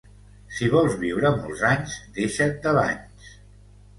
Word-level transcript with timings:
Si 0.59 0.67
vols 0.75 0.95
viure 1.01 1.31
molts 1.35 1.61
anys, 1.69 1.99
deixa't 2.17 2.57
de 2.65 2.73
banys. 2.79 3.31